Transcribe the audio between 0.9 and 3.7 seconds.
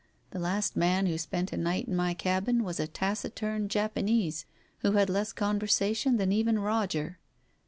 who spent a night in my cabin was a taciturn